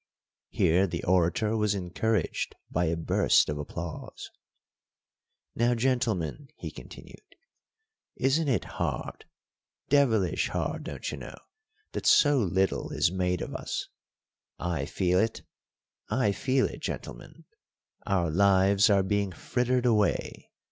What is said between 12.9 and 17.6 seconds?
made of us? I feel it I feel it, gentlemen;